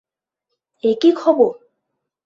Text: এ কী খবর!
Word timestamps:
এ 0.83 0.91
কী 1.01 1.09
খবর! 1.11 1.51